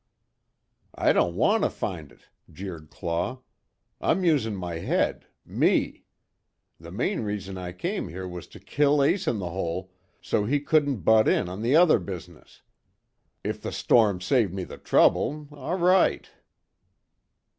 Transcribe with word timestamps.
"I 0.95 1.13
don't 1.13 1.35
want 1.35 1.61
to 1.61 1.69
find 1.69 2.11
it," 2.11 2.21
jeered 2.51 2.89
Claw, 2.89 3.41
"I'm 4.01 4.23
usin' 4.23 4.55
my 4.55 4.79
head 4.79 5.27
me. 5.45 6.05
The 6.79 6.91
main 6.91 7.19
reason 7.19 7.55
I 7.55 7.71
come 7.73 8.07
here 8.07 8.27
was 8.27 8.47
to 8.47 8.59
kill 8.59 9.03
Ace 9.03 9.27
In 9.27 9.37
The 9.37 9.51
Hole, 9.51 9.91
so 10.19 10.45
he 10.45 10.59
couldn't 10.59 11.01
butt 11.05 11.27
in 11.27 11.47
on 11.47 11.61
the 11.61 11.75
other 11.75 11.99
business. 11.99 12.63
If 13.43 13.61
the 13.61 13.71
storm 13.71 14.21
saved 14.21 14.55
me 14.55 14.63
the 14.63 14.79
trouble, 14.79 15.47
all 15.51 15.77
right." 15.77 16.27